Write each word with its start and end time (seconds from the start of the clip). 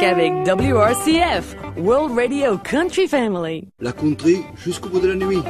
musique 0.00 0.04
avec 0.04 0.32
WRCF, 0.46 1.56
World 1.78 2.16
Radio 2.16 2.58
Country 2.58 3.06
Family. 3.06 3.68
La 3.80 3.92
country 3.92 4.42
jusqu'au 4.56 4.88
bout 4.88 5.00
de 5.00 5.08
la 5.08 5.14
nuit. 5.14 5.42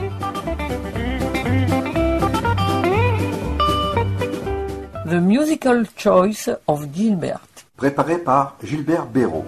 The 5.08 5.15
Musical 5.15 5.87
Choice 5.97 6.51
of 6.67 6.87
Gilbert. 6.92 7.40
Préparé 7.76 8.19
par 8.19 8.56
Gilbert 8.63 9.06
Béraud. 9.06 9.44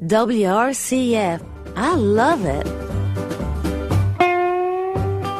WRCF. 0.00 1.40
I 1.76 1.94
love 1.96 2.44
it. 2.46 2.85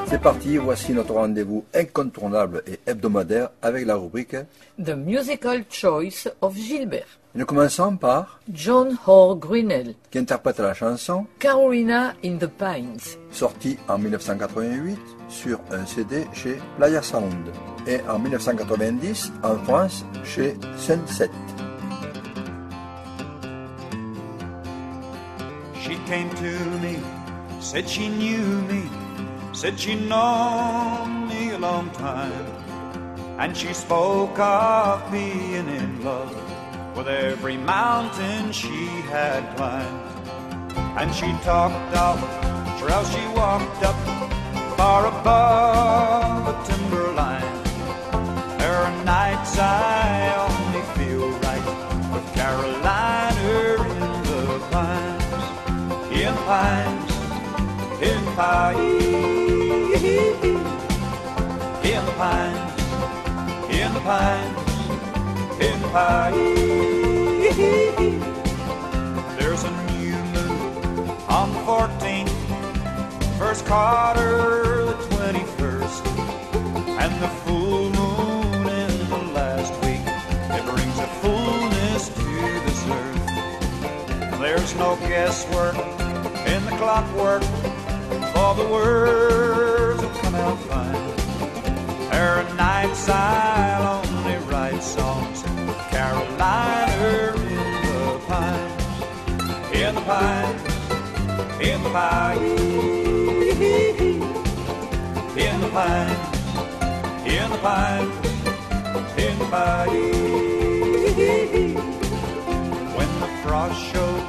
C'est 0.09 0.21
parti, 0.21 0.57
voici 0.57 0.93
notre 0.93 1.15
rendez-vous 1.15 1.65
incontournable 1.75 2.63
et 2.67 2.79
hebdomadaire 2.87 3.51
avec 3.61 3.85
la 3.87 3.97
rubrique. 3.97 4.37
The 4.83 4.91
Musical 4.91 5.65
Choice 5.69 6.29
of 6.41 6.55
Gilbert. 6.57 7.19
Nous 7.35 7.45
commençons 7.45 7.97
par 7.97 8.41
John 8.51 8.97
Hoare 9.07 9.37
Grinnell. 9.37 9.95
qui 10.11 10.19
interprète 10.19 10.59
la 10.61 10.73
chanson 10.75 11.27
Carolina 11.39 12.15
in 12.25 12.37
the 12.39 12.47
Pines. 12.47 13.19
sortie 13.31 13.77
en 13.89 13.99
1988 13.99 14.97
sur 15.29 15.61
un 15.73 15.85
CD 15.85 16.25
chez 16.33 16.57
Playa 16.79 17.03
Sound 17.03 17.51
et 17.87 18.01
en 18.09 18.19
1990 18.21 19.33
en 19.43 19.57
France 19.65 20.05
chez 20.25 20.55
Sunset. 20.79 21.31
She 25.75 25.97
came 26.09 26.31
to 26.31 26.81
me, 26.81 26.97
said 27.61 27.87
she 27.89 28.09
knew 28.09 28.63
me, 28.69 28.83
said 29.57 29.81
she'd 29.81 30.07
known 30.07 31.29
me 31.29 31.53
a 31.53 31.59
long 31.59 31.89
time. 31.93 32.47
And 33.39 33.57
she 33.57 33.73
spoke 33.73 34.39
of 34.39 35.11
being 35.11 35.67
in 35.67 36.05
love 36.05 36.37
with 36.95 37.09
every 37.09 37.57
mountain 37.57 38.53
she 38.53 38.87
had 39.09 39.43
climbed. 39.57 40.03
And 41.01 41.09
she 41.15 41.33
talked 41.43 41.97
of 41.97 42.19
trails 42.79 43.11
she 43.11 43.27
walked 43.29 43.83
up 43.83 43.97
far 44.77 45.07
above 45.07 46.45
the 46.49 46.75
timberline. 46.75 47.63
There 48.59 48.77
are 48.77 49.05
nights 49.05 49.57
I 49.59 50.37
only 50.49 50.85
feel 50.97 51.31
right 51.47 51.67
with 52.13 52.27
Carolina 52.35 53.57
in 54.01 54.13
the 54.29 54.59
pines, 54.71 56.13
in 56.13 56.35
pines, 56.45 57.13
in 58.03 58.23
pines, 58.37 58.96
pines, 64.07 64.57
in 65.61 65.81
the. 65.83 66.31
There's 69.37 69.65
a 69.65 69.73
new 69.91 70.15
moon 70.35 71.09
on 71.29 71.53
the 71.53 71.59
14th, 71.67 72.31
first 73.37 73.67
quarter 73.67 74.85
the 74.85 74.97
21st, 75.11 76.07
and 77.03 77.13
the 77.21 77.29
full 77.43 77.91
moon 77.91 78.69
in 78.69 78.93
the 79.11 79.23
last 79.35 79.73
week. 79.83 80.07
It 80.57 80.65
brings 80.71 80.99
a 81.01 81.09
fullness 81.21 82.09
to 82.11 82.31
this 82.67 82.87
earth. 82.87 84.39
There's 84.39 84.73
no 84.77 84.95
guesswork 85.09 85.75
in 86.47 86.65
the 86.65 86.77
clockwork, 86.79 87.43
all 88.37 88.55
the 88.55 88.69
words 88.69 90.01
have 90.01 90.17
come 90.23 90.37
out 90.37 90.59
fine. 90.71 91.07
There 92.11 92.31
are 92.39 92.55
nights 92.55 93.09
I'll 93.09 93.86
Carolina 95.97 97.33
in 97.39 97.95
the 97.95 98.21
pines, 98.29 98.85
in 99.73 99.95
the 99.95 100.03
pines, 100.03 100.63
in 101.69 101.83
the 101.85 101.89
pines, 101.89 102.61
in 105.39 105.61
the 105.63 105.69
pines, 105.73 106.21
in 107.25 107.51
the 107.51 107.59
pines, 107.63 108.15
in 109.25 109.39
the 109.39 109.47
pines. 109.47 110.17
When 112.97 113.11
the 113.23 113.31
frost 113.43 113.81
shows 113.91 114.25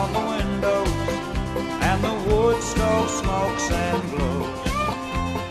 on 0.00 0.08
the 0.16 0.24
windows 0.34 0.94
and 1.88 1.98
the 2.02 2.14
wood 2.26 2.60
stove 2.60 3.08
smokes 3.08 3.70
and 3.70 4.02
glows. 4.10 4.50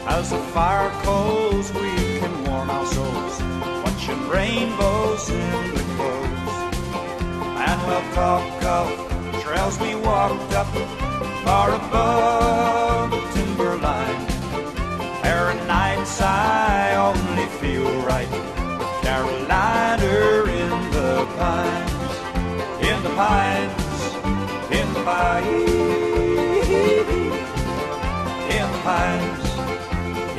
As 0.07 0.29
the 0.29 0.39
fire 0.53 0.91
coals, 1.03 1.71
we 1.71 2.19
can 2.19 2.33
warm 2.43 2.69
our 2.69 2.85
souls, 2.85 3.41
watching 3.85 4.27
rainbows 4.27 4.86
the 5.25 5.83
clothes. 5.95 6.55
And 7.65 7.79
we'll 7.87 8.13
talk 8.13 8.63
of 8.63 9.41
trails 9.41 9.79
we 9.79 9.95
walked 9.95 10.53
up 10.53 10.67
far 11.43 11.73
above 11.73 13.11
the 13.11 13.21
timberline. 13.33 14.27
There 15.23 15.43
are 15.49 15.55
nights 15.65 16.21
I 16.21 16.95
only 17.09 17.47
feel 17.59 17.89
right, 18.03 18.29
Carolina 19.01 20.43
in 20.61 20.69
the 20.91 21.25
pines, 21.37 21.91
in 22.89 23.03
the 23.03 23.09
pines, 23.21 23.85
in 24.71 24.93
the 24.93 25.03
pines, 25.03 25.71
in 28.55 28.71
the 28.71 28.79
pines 28.83 29.47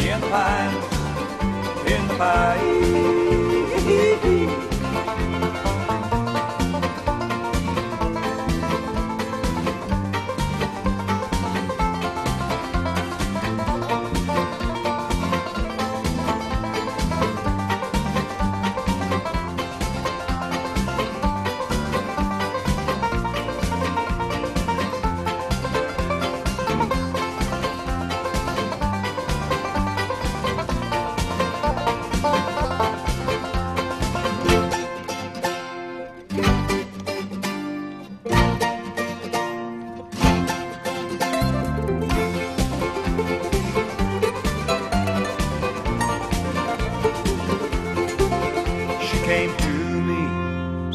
in 0.09 0.21
the 0.21 0.27
pines, 0.29 0.85
in 1.91 2.09
the 2.09 2.15
pines. 2.15 3.18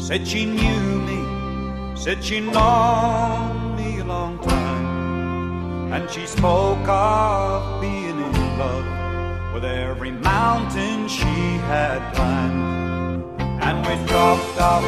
Said 0.06 0.28
she 0.28 0.44
knew 0.44 1.00
me, 1.08 1.96
said 1.96 2.22
she'd 2.22 2.44
known 2.52 3.74
me 3.74 4.00
a 4.00 4.04
long 4.04 4.38
time. 4.40 5.92
And 5.94 6.10
she 6.10 6.26
spoke 6.26 6.86
of 6.86 7.80
being 7.80 8.18
in 8.26 8.58
love 8.58 9.54
with 9.54 9.64
every 9.64 10.10
mountain 10.10 11.08
she 11.08 11.36
had 11.72 12.00
climbed. 12.14 13.24
And 13.40 13.78
we 13.86 13.94
talked 14.06 14.60
of 14.60 14.82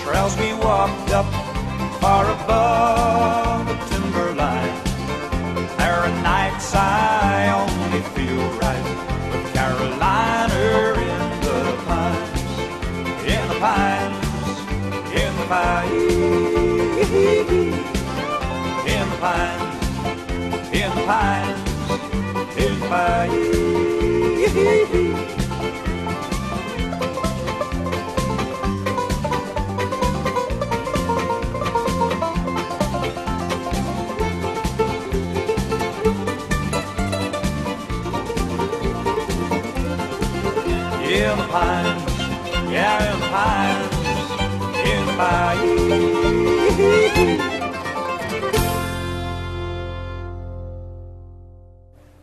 trails 0.00 0.34
we 0.38 0.54
walked 0.54 1.10
up 1.10 1.30
far 2.00 2.24
above 2.24 3.68
the 3.68 3.76
timberline. 3.90 4.76
There 5.76 5.98
are 6.04 6.22
nights 6.22 6.74
I 6.74 7.52
only 7.60 8.00
feel 8.14 8.48
right 8.60 9.13
the 15.44 15.50
pines, 15.50 17.10
in 18.86 19.10
the 19.10 19.16
pines, 19.20 20.68
in 20.72 20.90
the 20.94 21.02
pines, 21.04 21.53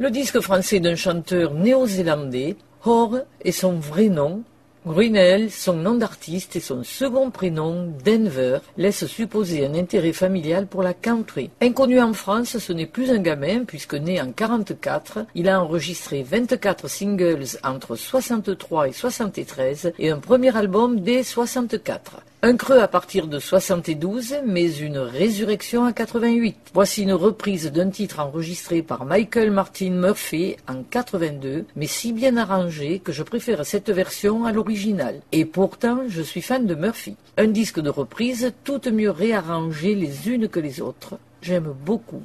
Le 0.02 0.10
disque 0.10 0.40
français 0.40 0.80
d'un 0.80 0.96
chanteur 0.96 1.54
néo-zélandais, 1.54 2.56
Hoare 2.84 3.20
est 3.46 3.52
son 3.52 3.74
vrai 3.74 4.10
nom, 4.10 4.42
Grunel, 4.84 5.52
son 5.52 5.74
nom 5.74 5.94
d'artiste 5.94 6.56
et 6.56 6.60
son 6.60 6.84
second 6.84 7.30
prénom, 7.30 7.94
Denver, 8.04 8.58
laissent 8.78 9.06
supposer 9.06 9.64
un 9.64 9.76
intérêt 9.76 10.12
familial 10.12 10.66
pour 10.66 10.82
la 10.82 10.96
country. 10.96 11.52
Inconnu 11.62 12.02
en 12.02 12.14
France, 12.14 12.58
ce 12.58 12.74
n'est 12.74 12.88
plus 12.88 13.12
un 13.12 13.20
gamin 13.20 13.64
puisque 13.64 13.94
né 13.94 14.20
en 14.20 14.32
44, 14.32 15.28
il 15.36 15.48
a 15.48 15.62
enregistré 15.62 16.24
24 16.24 16.90
singles 16.90 17.60
entre 17.64 17.96
63 17.96 18.88
et 18.88 18.94
73 18.94 19.94
et 20.00 20.10
un 20.10 20.18
premier 20.18 20.58
album 20.58 21.02
dès 21.02 21.22
64. 21.22 22.24
Un 22.44 22.58
creux 22.58 22.80
à 22.80 22.88
partir 22.88 23.28
de 23.28 23.38
72, 23.38 24.38
mais 24.48 24.76
une 24.78 24.98
résurrection 24.98 25.86
à 25.86 25.94
88. 25.94 26.72
Voici 26.74 27.04
une 27.04 27.14
reprise 27.14 27.72
d'un 27.72 27.92
titre 27.92 28.20
enregistré 28.20 28.82
par 28.82 29.06
Michael 29.06 29.52
Martin 29.52 29.92
Murphy 29.92 30.56
en 30.68 30.82
82, 30.82 31.66
mais 31.76 31.86
si 31.86 32.14
bien 32.14 32.38
arrangé 32.38 32.98
que 32.98 33.12
je 33.12 33.22
préfère 33.22 33.64
cette 33.64 33.92
version 33.92 34.44
à 34.46 34.52
l'original. 34.52 35.22
Et 35.32 35.46
pourtant, 35.46 36.00
je 36.08 36.24
suis 36.24 36.42
fan 36.42 36.66
de 36.66 36.74
Murphy. 36.74 37.16
Un 37.38 37.46
disque 37.46 37.80
de 37.80 37.92
reprise, 37.92 38.52
toutes 38.64 38.88
mieux 38.88 39.12
réarrangées 39.12 39.94
les 39.94 40.28
unes 40.28 40.48
que 40.48 40.60
les 40.60 40.82
autres. 40.82 41.20
J'aime 41.44 41.72
beaucoup. 41.86 42.24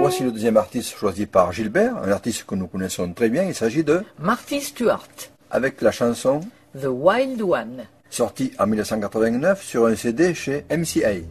Voici 0.00 0.22
le 0.22 0.32
deuxième 0.32 0.58
artiste 0.58 0.96
choisi 0.96 1.24
par 1.24 1.50
Gilbert, 1.52 1.96
un 1.96 2.10
artiste 2.10 2.44
que 2.44 2.54
nous 2.54 2.66
connaissons 2.66 3.10
très 3.14 3.30
bien. 3.30 3.44
Il 3.44 3.54
s'agit 3.54 3.84
de 3.84 4.02
Marty 4.18 4.60
Stewart, 4.60 5.08
avec 5.54 5.80
la 5.82 5.92
chanson 5.92 6.40
The 6.76 6.88
Wild 6.88 7.40
One. 7.40 7.84
sortie 8.10 8.50
en 8.58 8.66
1989 8.66 9.62
sur 9.62 9.86
un 9.86 9.94
CD 9.94 10.34
chez 10.34 10.64
MCA. 10.68 11.22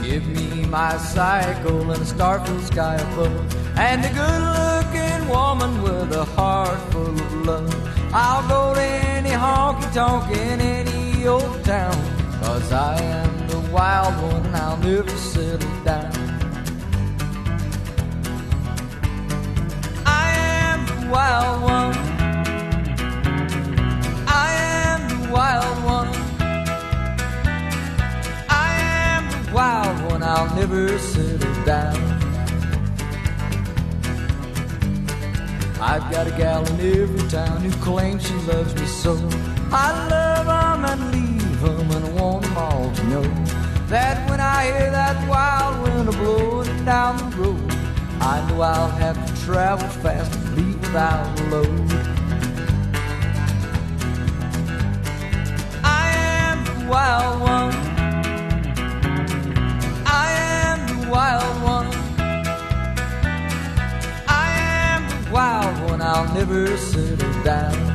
Give 0.00 0.26
me 0.28 0.64
my 0.66 0.96
cycle 0.98 1.90
and 1.90 2.02
a 2.02 2.04
starful 2.04 2.60
sky 2.60 2.94
above, 2.94 3.32
and 3.76 4.04
a 4.04 4.10
good-looking 4.10 5.28
woman 5.28 5.82
with 5.82 6.16
a 6.16 6.24
heart 6.36 6.78
full 6.92 7.08
of 7.08 7.46
love. 7.46 8.14
I'll 8.14 8.46
go 8.48 8.74
to 8.74 8.80
any 8.80 9.30
honky 9.30 9.92
tonk 9.92 10.30
in 10.30 10.60
any 10.60 11.26
old 11.26 11.64
town, 11.64 11.96
cause 12.42 12.72
I 12.72 13.00
am 13.00 13.41
wild 13.72 14.14
one 14.22 14.54
I'll 14.54 14.76
never 14.76 15.08
settle 15.16 15.76
down. 15.82 16.12
I 20.04 20.32
am 20.66 20.84
the 20.86 21.08
wild 21.10 21.62
one. 21.62 21.96
I 24.28 24.52
am 24.84 25.00
the 25.08 25.32
wild 25.32 25.84
one. 25.84 26.12
I 28.50 28.74
am 29.08 29.30
the 29.30 29.52
wild 29.54 30.12
one, 30.12 30.22
I'll 30.22 30.54
never 30.54 30.98
settle 30.98 31.64
down. 31.64 32.00
I've 35.80 36.10
got 36.10 36.26
a 36.26 36.30
gal 36.36 36.62
in 36.72 37.00
every 37.00 37.28
town 37.30 37.62
who 37.62 37.70
claims 37.82 38.26
she 38.26 38.34
loves 38.52 38.74
me 38.74 38.86
so. 38.86 39.14
I 39.72 39.88
love 40.10 40.46
'em 40.46 40.84
and 40.84 41.02
leave 41.12 41.64
'em 41.64 41.90
and 41.90 42.04
I 42.04 42.10
want 42.20 42.44
'em 42.44 42.56
all 42.58 42.92
to 42.92 43.04
know 43.04 43.61
that 43.92 44.26
when 44.30 44.40
I 44.40 44.64
hear 44.64 44.90
that 44.90 45.28
wild 45.28 45.82
wind 45.82 46.08
a 46.08 46.12
blowing 46.12 46.82
down 46.86 47.18
the 47.30 47.36
road, 47.36 47.70
I 48.22 48.42
know 48.48 48.62
I'll 48.62 48.88
have 48.88 49.18
to 49.26 49.44
travel 49.44 49.86
fast 49.86 50.34
and 50.34 50.56
leave 50.56 50.80
without 50.80 51.38
a 51.38 51.44
load. 51.50 51.92
I 55.84 56.08
am 56.40 56.64
the 56.64 56.88
wild 56.88 57.40
one. 57.42 57.74
I 60.06 60.28
am 60.64 60.78
the 60.88 61.10
wild 61.10 61.62
one. 61.62 61.92
I 64.26 64.48
am 64.88 65.02
the 65.10 65.30
wild 65.30 65.90
one. 65.90 66.00
I'll 66.00 66.32
never 66.32 66.78
settle 66.78 67.42
down. 67.42 67.91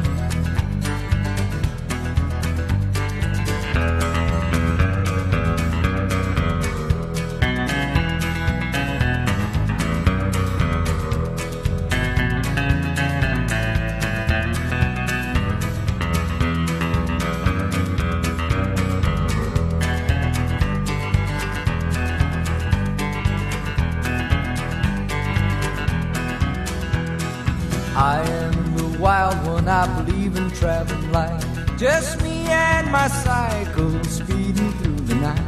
I 27.98 28.22
am 28.22 28.78
the 28.78 29.00
wild 29.00 29.44
one, 29.48 29.68
I 29.68 29.88
believe 30.00 30.36
in 30.38 30.52
traveling 30.52 31.12
light. 31.12 31.44
Just 31.80 32.22
me 32.22 32.46
and 32.46 32.92
my 32.92 33.08
cycle 33.08 34.04
speeding 34.04 34.72
through 34.74 35.02
the 35.08 35.16
night. 35.16 35.42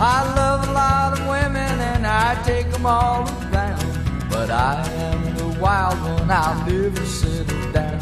I 0.00 0.24
love 0.34 0.66
a 0.66 0.72
lot 0.72 1.20
of 1.20 1.28
women 1.28 1.80
and 1.92 2.06
I 2.06 2.42
take 2.44 2.70
them 2.72 2.86
all 2.86 3.28
around. 3.52 3.84
But 4.30 4.50
I 4.50 4.88
am 4.88 5.36
the 5.36 5.60
wild 5.60 6.00
one, 6.00 6.30
I'll 6.30 6.66
never 6.66 7.04
settle 7.04 7.72
down. 7.72 8.00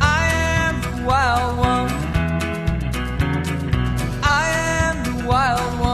I 0.00 0.30
am 0.62 0.80
the 0.80 1.04
wild 1.04 1.58
one. 1.58 1.90
I 4.22 4.48
am 4.80 4.96
the 5.02 5.26
wild 5.26 5.80
one. 5.80 5.87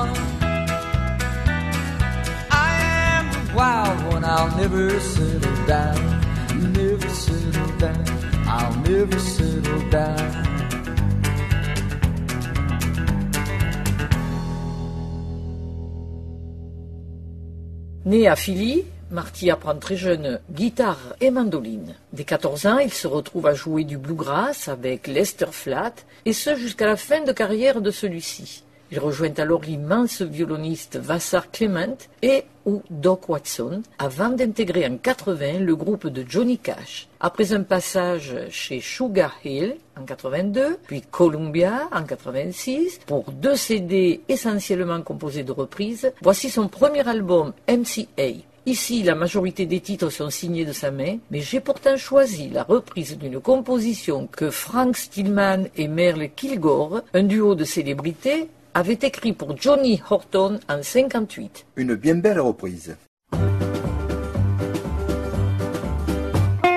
Né 18.06 18.26
à 18.26 18.34
Philly, 18.34 18.84
Marty 19.10 19.50
apprend 19.50 19.76
très 19.76 19.96
jeune 19.96 20.40
guitare 20.50 21.16
et 21.20 21.30
mandoline. 21.30 21.94
Dès 22.14 22.24
14 22.24 22.66
ans, 22.66 22.78
il 22.78 22.92
se 22.92 23.06
retrouve 23.06 23.46
à 23.46 23.52
jouer 23.52 23.84
du 23.84 23.98
bluegrass 23.98 24.68
avec 24.68 25.06
Lester 25.06 25.52
Flatt, 25.52 26.06
et 26.24 26.32
ce 26.32 26.56
jusqu'à 26.56 26.86
la 26.86 26.96
fin 26.96 27.22
de 27.22 27.32
carrière 27.32 27.82
de 27.82 27.90
celui-ci. 27.90 28.63
Il 28.90 28.98
rejoint 28.98 29.32
alors 29.38 29.62
l'immense 29.62 30.22
violoniste 30.22 30.96
Vassar 30.96 31.50
Clement 31.50 31.96
et 32.22 32.44
ou 32.66 32.82
Doc 32.90 33.28
Watson 33.28 33.82
avant 33.98 34.30
d'intégrer 34.30 34.86
en 34.86 34.96
80 34.96 35.60
le 35.60 35.76
groupe 35.76 36.06
de 36.06 36.24
Johnny 36.28 36.58
Cash. 36.58 37.08
Après 37.20 37.52
un 37.52 37.62
passage 37.62 38.34
chez 38.50 38.80
Sugar 38.80 39.34
Hill 39.44 39.76
en 39.98 40.04
82, 40.04 40.78
puis 40.86 41.02
Columbia 41.02 41.88
en 41.92 42.04
86, 42.04 43.00
pour 43.06 43.30
deux 43.32 43.56
CD 43.56 44.22
essentiellement 44.28 45.02
composés 45.02 45.44
de 45.44 45.52
reprises, 45.52 46.12
voici 46.22 46.50
son 46.50 46.68
premier 46.68 47.06
album 47.08 47.52
MCA. 47.68 48.32
Ici, 48.66 49.02
la 49.02 49.14
majorité 49.14 49.66
des 49.66 49.80
titres 49.80 50.08
sont 50.08 50.30
signés 50.30 50.64
de 50.64 50.72
sa 50.72 50.90
main, 50.90 51.18
mais 51.30 51.40
j'ai 51.40 51.60
pourtant 51.60 51.98
choisi 51.98 52.48
la 52.48 52.62
reprise 52.62 53.18
d'une 53.18 53.38
composition 53.38 54.26
que 54.26 54.50
Frank 54.50 54.96
Stillman 54.96 55.64
et 55.76 55.86
Merle 55.86 56.30
Kilgore, 56.34 57.02
un 57.12 57.24
duo 57.24 57.54
de 57.54 57.64
célébrités, 57.64 58.48
avaient 58.74 58.98
écrit 59.02 59.32
pour 59.32 59.56
Johnny 59.56 60.02
Horton 60.10 60.58
en 60.68 60.82
58. 60.82 61.66
Une 61.76 61.94
bien 61.94 62.16
belle 62.16 62.40
reprise. 62.40 62.96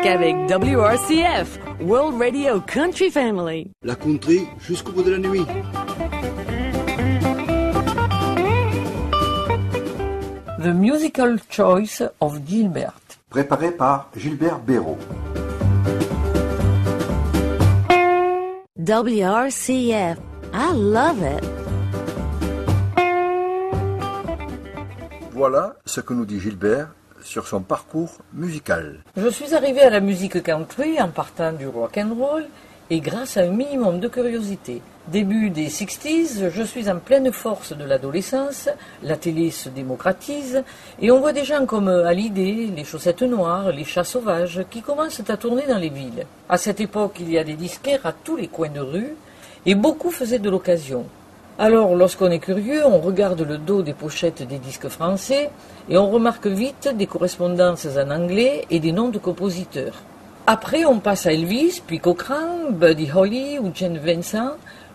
Qu'avec 0.04 0.36
WRCF, 0.48 1.60
World 1.82 2.22
Radio 2.22 2.62
Country 2.62 3.10
Family. 3.10 3.72
La 3.84 3.96
country 3.96 4.48
jusqu'au 4.60 4.92
bout 4.92 5.04
de 5.04 5.12
la 5.12 5.18
nuit. 5.18 5.46
The 10.60 10.74
Musical 10.74 11.40
Choice 11.50 12.04
of 12.20 12.40
Gilbert. 12.46 13.00
Préparé 13.30 13.72
par 13.72 14.10
Gilbert 14.16 14.60
Béraud. 14.60 14.98
WRCF. 18.78 20.18
I 20.54 20.74
love 20.74 21.22
it. 21.22 21.57
Voilà 25.38 25.76
ce 25.86 26.02
que 26.02 26.16
nous 26.16 26.26
dit 26.26 26.40
Gilbert 26.40 26.88
sur 27.22 27.48
son 27.48 27.62
parcours 27.62 28.10
musical. 28.34 29.04
Je 29.16 29.28
suis 29.28 29.54
arrivé 29.54 29.82
à 29.82 29.92
la 29.92 30.00
musique 30.00 30.42
country 30.42 31.00
en 31.00 31.10
partant 31.10 31.54
du 31.54 31.68
rock 31.68 31.96
and 32.00 32.16
roll 32.18 32.46
et 32.90 33.00
grâce 33.02 33.38
à 33.38 33.42
un 33.42 33.52
minimum 33.52 34.00
de 34.00 34.08
curiosité. 34.08 34.82
Début 35.10 35.52
des 35.52 35.68
60s, 35.68 36.50
je 36.50 36.64
suis 36.64 36.90
en 36.90 36.98
pleine 36.98 37.32
force 37.32 37.78
de 37.78 37.84
l'adolescence, 37.84 38.68
la 39.04 39.16
télé 39.16 39.52
se 39.52 39.70
démocratise 39.70 40.64
et 41.00 41.12
on 41.12 41.20
voit 41.20 41.34
des 41.34 41.46
gens 41.46 41.68
comme 41.68 41.88
Hallyday, 41.88 42.74
les 42.76 42.84
chaussettes 42.84 43.22
noires, 43.22 43.72
les 43.72 43.84
chats 43.84 44.04
sauvages 44.04 44.66
qui 44.72 44.82
commencent 44.82 45.22
à 45.30 45.38
tourner 45.38 45.68
dans 45.68 45.78
les 45.78 45.90
villes. 45.90 46.26
À 46.50 46.58
cette 46.58 46.82
époque, 46.82 47.18
il 47.20 47.30
y 47.30 47.38
a 47.38 47.44
des 47.44 47.54
disquaires 47.54 48.08
à 48.08 48.12
tous 48.12 48.38
les 48.38 48.48
coins 48.48 48.70
de 48.70 48.80
rue 48.80 49.14
et 49.68 49.76
beaucoup 49.76 50.10
faisaient 50.10 50.40
de 50.40 50.50
l'occasion. 50.50 51.06
Alors, 51.60 51.96
lorsqu'on 51.96 52.30
est 52.30 52.38
curieux, 52.38 52.86
on 52.86 53.00
regarde 53.00 53.42
le 53.42 53.58
dos 53.58 53.82
des 53.82 53.96
pochettes 53.96 54.48
des 54.48 54.60
disques 54.60 54.90
français 54.90 55.50
et 55.90 55.98
on 55.98 56.12
remarque 56.12 56.46
vite 56.46 56.88
des 56.96 57.08
correspondances 57.08 57.88
en 57.98 58.12
anglais 58.12 58.66
et 58.70 58.80
des 58.80 58.92
noms 58.92 59.10
de 59.10 59.18
compositeurs. 59.18 59.96
Après, 60.46 60.86
on 60.86 61.00
passe 61.00 61.26
à 61.26 61.34
Elvis, 61.34 61.82
puis 61.86 62.00
Cochrane, 62.00 62.74
Buddy 62.74 63.10
Holly 63.12 63.58
ou 63.58 63.72
Jane 63.74 63.98
Vincent. 63.98 64.52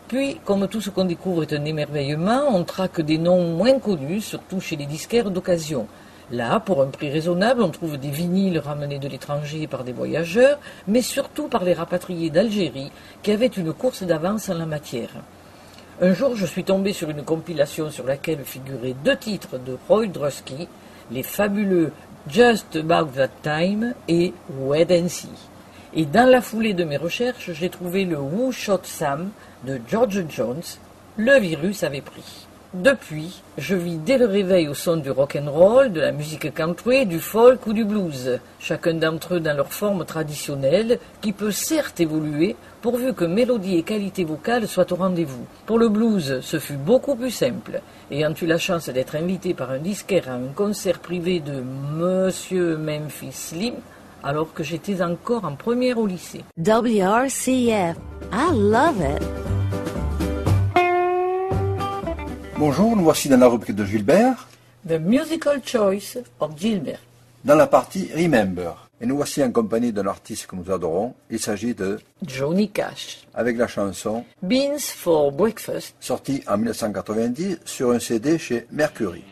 Puis, 0.06 0.38
comme 0.44 0.68
tout 0.68 0.80
ce 0.80 0.90
qu'on 0.90 1.04
découvre 1.04 1.42
est 1.42 1.52
un 1.52 1.64
émerveillement, 1.64 2.42
on 2.52 2.62
traque 2.62 3.00
des 3.00 3.18
noms 3.18 3.42
moins 3.42 3.80
connus, 3.80 4.20
surtout 4.20 4.60
chez 4.60 4.76
les 4.76 4.86
disquaires 4.86 5.32
d'occasion. 5.32 5.88
Là, 6.30 6.60
pour 6.60 6.80
un 6.80 6.86
prix 6.86 7.10
raisonnable, 7.10 7.64
on 7.64 7.70
trouve 7.70 7.98
des 7.98 8.10
vinyles 8.10 8.60
ramenés 8.60 9.00
de 9.00 9.08
l'étranger 9.08 9.66
par 9.66 9.82
des 9.82 9.92
voyageurs, 9.92 10.60
mais 10.86 11.02
surtout 11.02 11.48
par 11.48 11.64
les 11.64 11.74
rapatriés 11.74 12.30
d'Algérie, 12.30 12.92
qui 13.24 13.32
avaient 13.32 13.46
une 13.46 13.72
course 13.72 14.04
d'avance 14.04 14.48
en 14.48 14.54
la 14.54 14.66
matière. 14.66 15.10
Un 16.04 16.14
jour, 16.14 16.34
je 16.34 16.46
suis 16.46 16.64
tombé 16.64 16.92
sur 16.92 17.10
une 17.10 17.22
compilation 17.22 17.88
sur 17.88 18.04
laquelle 18.04 18.42
figuraient 18.44 18.96
deux 19.04 19.16
titres 19.16 19.56
de 19.56 19.78
Roy 19.88 20.08
Drusky, 20.08 20.66
les 21.12 21.22
fabuleux 21.22 21.92
Just 22.28 22.74
About 22.74 23.12
That 23.12 23.28
Time 23.44 23.94
et 24.08 24.34
Wed 24.58 24.90
and 24.90 25.08
See. 25.08 25.28
Et 25.94 26.04
dans 26.04 26.28
la 26.28 26.40
foulée 26.40 26.74
de 26.74 26.82
mes 26.82 26.96
recherches, 26.96 27.52
j'ai 27.52 27.70
trouvé 27.70 28.04
le 28.04 28.18
Who 28.18 28.50
Shot 28.50 28.80
Sam 28.82 29.30
de 29.64 29.80
George 29.88 30.24
Jones. 30.28 30.64
Le 31.16 31.38
virus 31.38 31.84
avait 31.84 32.00
pris. 32.00 32.48
Depuis, 32.74 33.42
je 33.58 33.74
vis 33.74 33.98
dès 33.98 34.16
le 34.16 34.24
réveil 34.24 34.66
au 34.66 34.72
son 34.72 34.96
du 34.96 35.10
rock 35.10 35.36
and 35.36 35.50
roll, 35.50 35.92
de 35.92 36.00
la 36.00 36.10
musique 36.10 36.54
country, 36.54 37.04
du 37.04 37.18
folk 37.18 37.66
ou 37.66 37.74
du 37.74 37.84
blues, 37.84 38.40
chacun 38.58 38.94
d'entre 38.94 39.34
eux 39.34 39.40
dans 39.40 39.54
leur 39.54 39.70
forme 39.74 40.06
traditionnelle, 40.06 40.98
qui 41.20 41.32
peut 41.32 41.50
certes 41.50 42.00
évoluer, 42.00 42.56
pourvu 42.80 43.12
que 43.12 43.26
mélodie 43.26 43.76
et 43.76 43.82
qualité 43.82 44.24
vocale 44.24 44.66
soient 44.66 44.90
au 44.90 44.96
rendez-vous. 44.96 45.44
Pour 45.66 45.78
le 45.78 45.90
blues, 45.90 46.40
ce 46.40 46.58
fut 46.58 46.78
beaucoup 46.78 47.14
plus 47.14 47.30
simple. 47.30 47.82
Ayant 48.10 48.32
eu 48.40 48.46
la 48.46 48.56
chance 48.56 48.88
d'être 48.88 49.16
invité 49.16 49.52
par 49.52 49.70
un 49.70 49.78
disquaire 49.78 50.30
à 50.30 50.32
un 50.32 50.52
concert 50.54 50.98
privé 50.98 51.40
de 51.40 51.62
Monsieur 51.94 52.78
Memphis 52.78 53.32
Slim, 53.32 53.74
alors 54.24 54.54
que 54.54 54.62
j'étais 54.62 55.02
encore 55.02 55.44
en 55.44 55.56
première 55.56 55.98
au 55.98 56.06
lycée. 56.06 56.42
WRCF. 56.56 57.98
I 58.32 58.50
love 58.50 58.98
it. 58.98 59.41
Bonjour, 62.58 62.96
nous 62.96 63.04
voici 63.04 63.28
dans 63.28 63.38
la 63.38 63.48
rubrique 63.48 63.74
de 63.74 63.84
Gilbert, 63.84 64.46
The 64.86 64.92
Musical 65.00 65.60
Choice 65.64 66.18
of 66.40 66.52
Gilbert. 66.58 67.00
dans 67.44 67.54
la 67.54 67.66
partie 67.66 68.08
Remember. 68.14 68.88
Et 69.00 69.06
nous 69.06 69.16
voici 69.16 69.42
en 69.42 69.50
compagnie 69.50 69.92
d'un 69.92 70.06
artiste 70.06 70.46
que 70.46 70.54
nous 70.54 70.70
adorons. 70.70 71.14
Il 71.28 71.40
s'agit 71.40 71.74
de, 71.74 71.98
Johnny 72.24 72.70
Cash. 72.70 73.26
avec 73.34 73.56
la 73.56 73.66
chanson, 73.66 74.24
Beans 74.42 74.78
for 74.78 75.32
Breakfast. 75.32 75.94
sortie 75.98 76.42
en 76.46 76.56
1990 76.56 77.58
sur 77.64 77.90
un 77.90 77.98
CD 77.98 78.38
chez 78.38 78.66
Mercury. 78.70 79.24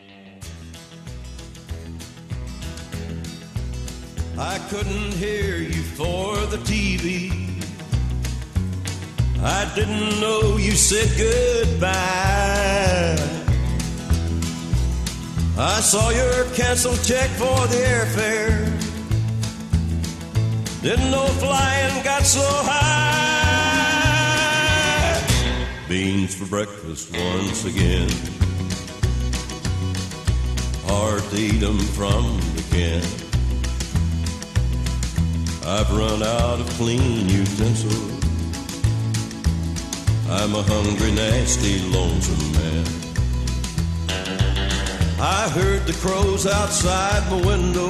I 4.37 4.57
couldn't 4.69 5.13
hear 5.21 5.57
you 5.61 5.83
for 5.95 6.35
the 6.49 6.57
TV. 6.65 7.31
I 9.43 9.71
didn't 9.73 10.19
know 10.21 10.57
you 10.57 10.73
said 10.73 11.09
goodbye. 11.17 11.91
I 15.57 15.81
saw 15.81 16.11
your 16.11 16.45
canceled 16.53 17.03
check 17.03 17.27
for 17.31 17.67
the 17.67 17.77
airfare. 17.77 18.67
Didn't 20.83 21.09
know 21.09 21.25
flying 21.25 22.03
got 22.03 22.23
so 22.23 22.45
high. 22.45 23.01
Beans 25.89 26.35
for 26.35 26.45
breakfast 26.45 27.11
once 27.11 27.65
again. 27.65 28.09
Hard 30.85 31.23
to 31.31 31.37
eat 31.37 31.63
'em 31.63 31.79
from 31.97 32.39
the 32.55 32.63
can. 32.69 33.03
I've 35.65 35.91
run 35.91 36.21
out 36.21 36.59
of 36.59 36.69
clean 36.77 37.27
utensils. 37.27 38.20
I'm 40.33 40.55
a 40.55 40.63
hungry, 40.63 41.11
nasty, 41.11 41.79
lonesome 41.89 42.51
man. 42.53 42.85
I 45.19 45.49
heard 45.49 45.85
the 45.85 45.91
crows 46.01 46.47
outside 46.47 47.29
my 47.29 47.45
window. 47.45 47.89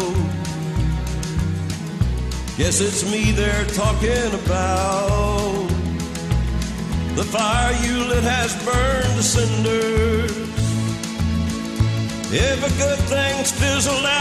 Guess 2.57 2.81
it's 2.81 3.03
me 3.12 3.31
they're 3.31 3.65
talking 3.65 4.33
about. 4.43 5.67
The 7.15 7.24
fire 7.24 7.74
you 7.86 8.05
lit 8.05 8.24
has 8.24 8.55
burned 8.65 9.15
to 9.17 9.24
cinders. 9.24 10.31
Every 12.33 12.71
good 12.79 13.00
thing's 13.07 13.51
fizzled 13.51 14.03
out. 14.03 14.12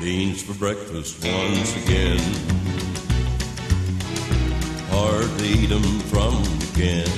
Beans 0.00 0.42
for 0.42 0.54
breakfast 0.54 1.22
once 1.22 1.76
again. 1.84 2.20
'Em 5.38 6.00
from 6.10 6.42
the 6.58 6.66
can. 6.74 7.10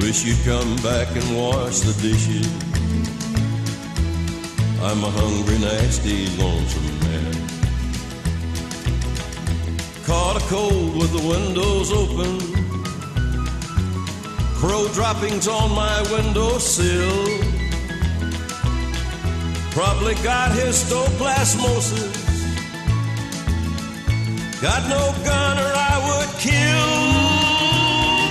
Wish 0.00 0.24
you'd 0.24 0.42
come 0.44 0.76
back 0.82 1.08
and 1.16 1.36
wash 1.36 1.80
the 1.80 1.94
dishes. 2.02 2.48
I'm 4.82 5.02
a 5.04 5.10
hungry, 5.10 5.58
nasty, 5.58 6.26
lonesome 6.36 7.00
man. 7.00 7.34
Caught 10.04 10.36
a 10.42 10.44
cold 10.48 10.96
with 10.96 11.12
the 11.12 11.24
windows 11.28 11.92
open. 11.92 12.38
Crow 14.54 14.88
droppings 14.88 15.48
on 15.48 15.74
my 15.74 16.02
windowsill. 16.12 17.26
Probably 19.70 20.14
got 20.22 20.50
histoplasmosis. 20.52 22.19
Got 24.62 24.82
no 24.90 25.14
gun 25.24 25.56
or 25.56 25.72
I 25.74 25.96
would 26.06 26.28
kill 26.38 26.92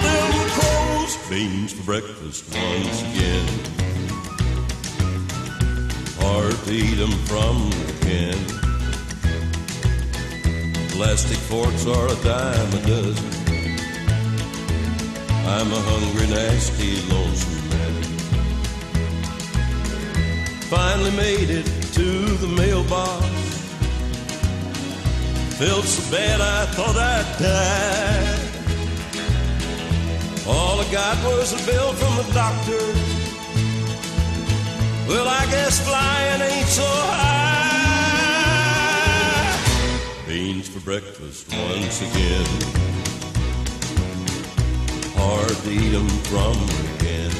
them 0.05 0.31
crows. 0.53 1.17
Beans 1.27 1.73
for 1.73 1.81
breakfast 1.81 2.43
once 2.53 3.01
again. 3.01 3.47
Hard 6.19 6.55
to 6.65 6.71
eat 6.71 6.99
'em 6.99 7.17
from 7.25 7.71
the 7.71 7.93
can. 8.05 8.39
Plastic 10.89 11.39
forks 11.49 11.87
are 11.87 12.07
a 12.09 12.15
dime 12.17 12.73
a 12.77 12.81
dozen. 12.85 13.31
I'm 15.47 15.73
a 15.73 15.81
hungry, 15.89 16.27
nasty, 16.27 17.01
lonesome 17.09 17.69
man. 17.71 18.03
Finally 20.69 21.11
made 21.25 21.49
it 21.49 21.65
to 21.93 22.37
the 22.37 22.47
mailbox. 22.47 23.38
Felt 25.59 25.83
so 25.83 26.09
bad 26.09 26.39
I 26.39 26.65
thought 26.67 26.95
I'd 26.95 27.37
die. 27.37 28.37
All 30.47 30.79
I 30.79 30.89
got 30.89 31.17
was 31.25 31.51
a 31.51 31.57
bill 31.69 31.91
from 31.91 32.15
the 32.15 32.23
doctor. 32.31 32.79
Well, 35.05 35.27
I 35.27 35.45
guess 35.51 35.85
flying 35.85 36.41
ain't 36.41 36.65
so 36.69 36.87
high. 37.11 37.49
Beans 40.25 40.69
for 40.69 40.79
breakfast 40.79 41.51
once 41.51 42.01
again. 42.03 42.45
Hard 45.17 45.57
to 45.65 45.71
eat 45.71 45.93
'em 45.93 46.07
from 46.31 46.55
again. 46.95 47.33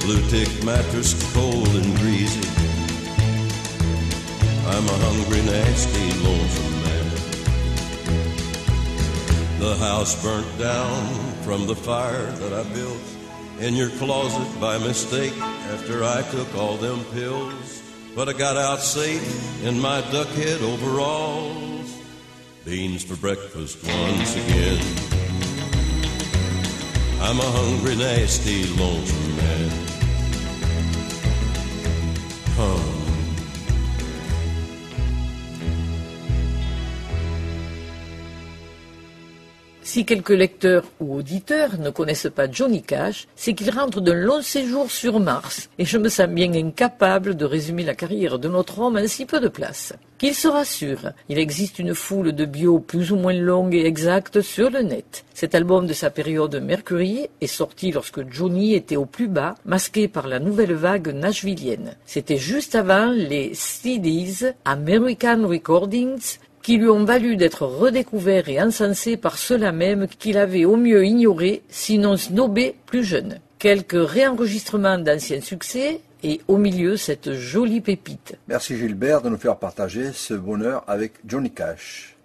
Blue 0.00 0.22
tick 0.30 0.50
mattress 0.64 1.14
cold 1.32 1.68
and 1.68 1.96
greasy. 2.00 2.59
I'm 4.72 4.86
a 4.86 4.98
hungry, 5.06 5.42
nasty, 5.42 6.12
lonesome 6.22 6.82
man. 6.84 7.06
The 9.58 9.76
house 9.76 10.22
burnt 10.22 10.58
down 10.58 11.06
from 11.42 11.66
the 11.66 11.74
fire 11.74 12.30
that 12.30 12.52
I 12.52 12.62
built 12.72 13.02
in 13.58 13.74
your 13.74 13.90
closet 13.90 14.60
by 14.60 14.78
mistake 14.78 15.36
after 15.74 16.04
I 16.04 16.22
took 16.30 16.54
all 16.54 16.76
them 16.76 17.04
pills. 17.12 17.82
But 18.14 18.28
I 18.28 18.32
got 18.32 18.56
out 18.56 18.78
safe 18.78 19.64
in 19.64 19.80
my 19.80 20.02
duckhead 20.02 20.62
overalls. 20.62 21.92
Beans 22.64 23.02
for 23.02 23.16
breakfast 23.16 23.84
once 23.84 24.36
again. 24.36 24.80
I'm 27.20 27.40
a 27.40 27.50
hungry, 27.58 27.96
nasty, 27.96 28.66
lonesome 28.78 29.36
man. 29.36 29.70
Hum. 32.56 32.99
Si 39.92 40.04
quelques 40.04 40.30
lecteurs 40.30 40.84
ou 41.00 41.16
auditeurs 41.16 41.76
ne 41.80 41.90
connaissent 41.90 42.30
pas 42.32 42.48
Johnny 42.48 42.80
Cash, 42.80 43.26
c'est 43.34 43.54
qu'il 43.54 43.70
rentre 43.70 44.00
d'un 44.00 44.14
long 44.14 44.40
séjour 44.40 44.88
sur 44.88 45.18
Mars, 45.18 45.68
et 45.80 45.84
je 45.84 45.98
me 45.98 46.08
sens 46.08 46.28
bien 46.28 46.54
incapable 46.54 47.34
de 47.36 47.44
résumer 47.44 47.82
la 47.82 47.96
carrière 47.96 48.38
de 48.38 48.48
notre 48.48 48.78
homme 48.78 48.96
en 48.96 49.08
si 49.08 49.26
peu 49.26 49.40
de 49.40 49.48
place. 49.48 49.92
Qu'il 50.16 50.36
se 50.36 50.46
rassure, 50.46 51.10
il 51.28 51.38
existe 51.38 51.80
une 51.80 51.94
foule 51.94 52.30
de 52.30 52.44
bio 52.44 52.78
plus 52.78 53.10
ou 53.10 53.16
moins 53.16 53.32
longues 53.32 53.74
et 53.74 53.84
exactes 53.84 54.42
sur 54.42 54.70
le 54.70 54.82
net. 54.82 55.24
Cet 55.34 55.56
album 55.56 55.88
de 55.88 55.92
sa 55.92 56.10
période 56.10 56.54
Mercury 56.62 57.28
est 57.40 57.48
sorti 57.48 57.90
lorsque 57.90 58.30
Johnny 58.30 58.74
était 58.74 58.94
au 58.94 59.06
plus 59.06 59.26
bas, 59.26 59.56
masqué 59.64 60.06
par 60.06 60.28
la 60.28 60.38
nouvelle 60.38 60.74
vague 60.74 61.08
nashvillienne. 61.08 61.96
C'était 62.06 62.36
juste 62.36 62.76
avant 62.76 63.10
les 63.10 63.54
CDs, 63.54 64.54
American 64.64 65.48
Recordings, 65.48 66.38
qui 66.62 66.76
lui 66.76 66.88
ont 66.88 67.04
valu 67.04 67.36
d'être 67.36 67.66
redécouvert 67.66 68.48
et 68.48 68.60
encensé 68.60 69.16
par 69.16 69.38
ceux-là 69.38 69.72
même 69.72 70.06
qu'il 70.08 70.38
avait 70.38 70.64
au 70.64 70.76
mieux 70.76 71.04
ignoré, 71.04 71.62
sinon 71.68 72.16
snobé 72.16 72.74
plus 72.86 73.04
jeune. 73.04 73.38
Quelques 73.58 73.92
réenregistrements 74.08 74.98
d'anciens 74.98 75.40
succès, 75.40 76.00
et 76.22 76.40
au 76.48 76.56
milieu 76.56 76.96
cette 76.96 77.32
jolie 77.32 77.80
pépite. 77.80 78.36
Merci 78.48 78.76
Gilbert 78.76 79.22
de 79.22 79.30
nous 79.30 79.38
faire 79.38 79.56
partager 79.56 80.12
ce 80.12 80.34
bonheur 80.34 80.84
avec 80.86 81.14
Johnny 81.26 81.50
Cash. 81.50 82.16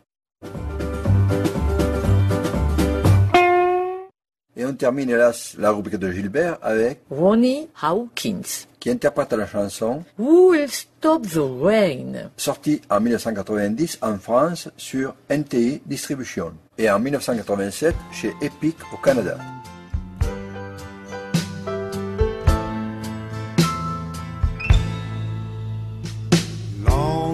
Et 4.58 4.66
on 4.66 4.74
termine 4.74 5.10
hélas 5.10 5.56
la 5.58 5.72
rubrique 5.72 5.98
de 5.98 6.12
Gilbert 6.12 6.58
avec 6.62 7.02
Ronnie 7.10 7.68
Hawkins, 7.82 8.68
qui 8.80 8.90
interprète 8.90 9.34
la 9.34 9.46
chanson 9.46 10.04
Who 10.18 10.52
Will 10.52 10.70
Stop 10.70 11.28
the 11.28 11.42
Rain, 11.62 12.32
sortie 12.38 12.82
en 12.90 13.02
1990 13.02 14.00
en 14.02 14.18
France 14.18 14.70
sur 14.78 15.14
NTI 15.30 15.82
Distribution 15.86 16.54
et 16.78 16.90
en 16.90 17.00
1987 17.00 17.96
chez 18.14 18.34
Epic 18.42 18.78
au 18.94 18.98
Canada. 18.98 19.38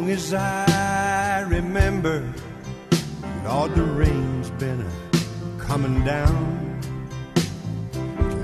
long 0.02 0.10
as 0.10 0.34
I 0.34 1.42
remember, 1.42 2.34
Lord, 3.44 3.76
the 3.76 3.84
rain's 3.84 4.50
been 4.52 4.82
a 4.82 5.60
coming 5.60 6.04
down. 6.04 6.61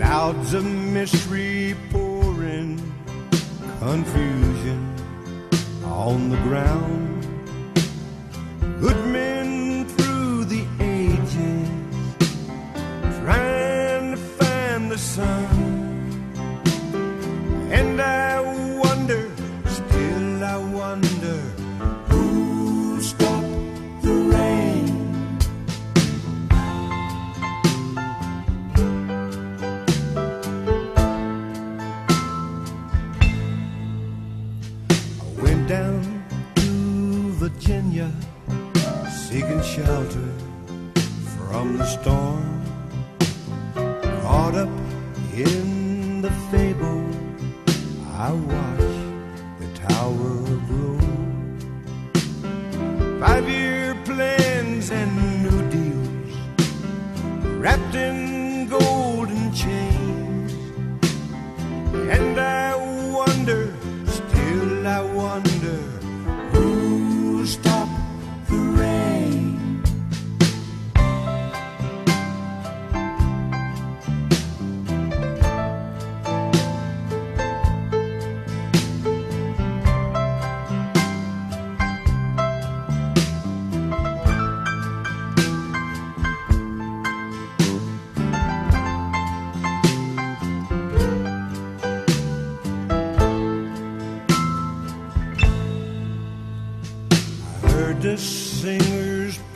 Clouds 0.07 0.53
of 0.53 0.63
mystery 0.63 1.75
pouring, 1.91 2.79
confusion 3.81 4.95
on 5.83 6.29
the 6.29 6.37
ground. 6.47 7.06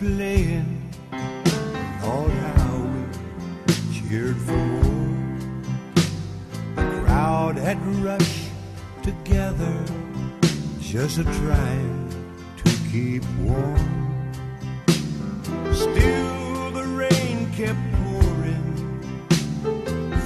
Playing. 0.02 0.82
Lord, 2.02 2.32
how 2.32 2.78
we 2.92 3.74
cheered 3.94 4.38
for. 4.48 4.74
The 6.76 6.86
crowd 7.02 7.56
had 7.58 7.78
rushed 8.04 8.50
together, 9.04 9.78
just 10.80 11.20
a 11.20 11.24
trying 11.24 12.10
to 12.64 12.70
keep 12.92 13.24
warm. 13.42 13.92
Still, 15.72 16.72
the 16.72 16.88
rain 17.04 17.38
kept 17.54 17.84
pouring, 18.02 18.70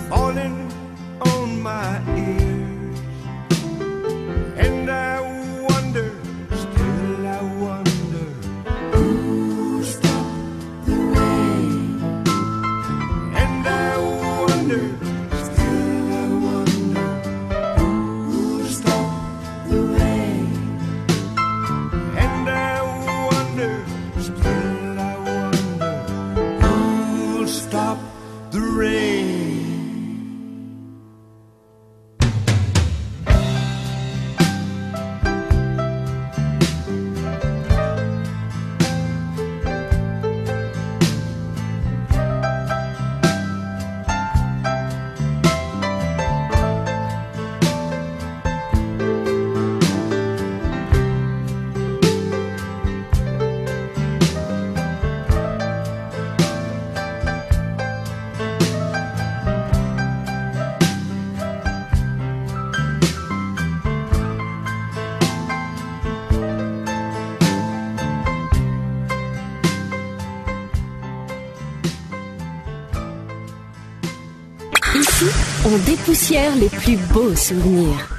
falling 0.08 0.72
on 1.20 1.62
my 1.62 2.02
ears. 2.16 2.45
On 76.06 76.12
dépoussière 76.12 76.56
les 76.58 76.70
plus 76.70 76.98
beaux 77.14 77.36
souvenirs. 77.36 78.16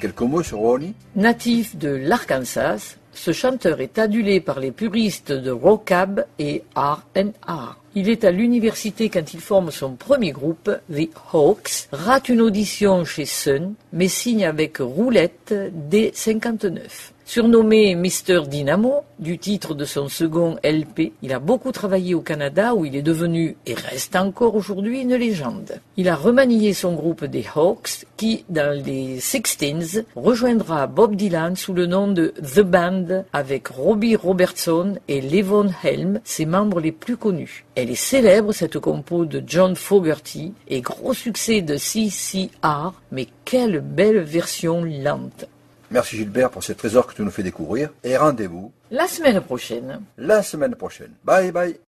Quelques 0.00 0.20
mots 0.20 0.42
sur 0.42 0.58
Ronnie 0.58 0.94
Natif 1.16 1.76
de 1.76 1.88
l'Arkansas, 1.88 2.96
ce 3.12 3.32
chanteur 3.32 3.80
est 3.80 3.98
adulé 3.98 4.40
par 4.40 4.60
les 4.60 4.70
puristes 4.70 5.32
de 5.32 5.50
rockab 5.50 6.24
et 6.38 6.62
R&R. 6.76 7.76
Il 7.96 8.08
est 8.08 8.24
à 8.24 8.30
l'université 8.30 9.08
quand 9.08 9.34
il 9.34 9.40
forme 9.40 9.72
son 9.72 9.94
premier 9.94 10.30
groupe, 10.30 10.70
The 10.92 11.10
Hawks, 11.32 11.88
rate 11.90 12.28
une 12.28 12.40
audition 12.40 13.04
chez 13.04 13.24
Sun, 13.24 13.74
mais 13.92 14.08
signe 14.08 14.44
avec 14.44 14.78
Roulette 14.78 15.54
dès 15.72 16.12
59. 16.14 17.12
Surnommé 17.32 17.94
Mr 17.94 18.46
Dynamo, 18.46 19.04
du 19.18 19.38
titre 19.38 19.72
de 19.72 19.86
son 19.86 20.10
second 20.10 20.58
LP, 20.62 21.14
il 21.22 21.32
a 21.32 21.38
beaucoup 21.38 21.72
travaillé 21.72 22.14
au 22.14 22.20
Canada 22.20 22.74
où 22.74 22.84
il 22.84 22.94
est 22.94 23.00
devenu 23.00 23.56
et 23.64 23.72
reste 23.72 24.16
encore 24.16 24.54
aujourd'hui 24.54 25.00
une 25.00 25.14
légende. 25.14 25.80
Il 25.96 26.10
a 26.10 26.14
remanié 26.14 26.74
son 26.74 26.92
groupe 26.92 27.24
des 27.24 27.46
Hawks 27.56 28.04
qui, 28.18 28.44
dans 28.50 28.78
les 28.78 29.18
Sixteens, 29.18 30.02
rejoindra 30.14 30.86
Bob 30.86 31.16
Dylan 31.16 31.56
sous 31.56 31.72
le 31.72 31.86
nom 31.86 32.06
de 32.06 32.34
The 32.54 32.60
Band 32.60 33.24
avec 33.32 33.68
Robbie 33.68 34.14
Robertson 34.14 34.98
et 35.08 35.22
Levon 35.22 35.70
Helm, 35.82 36.20
ses 36.24 36.44
membres 36.44 36.80
les 36.80 36.92
plus 36.92 37.16
connus. 37.16 37.64
Elle 37.76 37.90
est 37.90 37.94
célèbre, 37.94 38.52
cette 38.52 38.78
compo 38.78 39.24
de 39.24 39.42
John 39.46 39.74
Fogerty, 39.74 40.52
et 40.68 40.82
gros 40.82 41.14
succès 41.14 41.62
de 41.62 41.78
CCR, 41.78 42.92
mais 43.10 43.26
quelle 43.46 43.80
belle 43.80 44.20
version 44.20 44.84
lente. 44.84 45.46
Merci 45.92 46.16
Gilbert 46.16 46.50
pour 46.50 46.64
ces 46.64 46.74
trésors 46.74 47.06
que 47.06 47.14
tu 47.14 47.22
nous 47.22 47.30
fais 47.30 47.42
découvrir 47.42 47.90
et 48.02 48.16
rendez-vous 48.16 48.72
La 48.90 49.06
semaine 49.06 49.40
prochaine. 49.40 50.00
la 50.16 50.42
semaine 50.42 50.74
prochaine. 50.74 51.12
Bye 51.24 51.52
bye 51.52 51.78